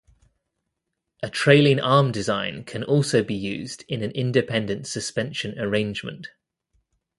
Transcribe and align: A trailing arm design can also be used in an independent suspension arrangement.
A 1.21 1.29
trailing 1.29 1.79
arm 1.79 2.11
design 2.11 2.63
can 2.63 2.83
also 2.83 3.21
be 3.23 3.35
used 3.35 3.85
in 3.87 4.01
an 4.01 4.09
independent 4.13 4.87
suspension 4.87 5.59
arrangement. 5.59 6.29